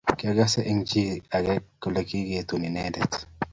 [0.17, 1.03] Kiakas eng chi
[1.35, 3.11] ake kole kikaketun inendet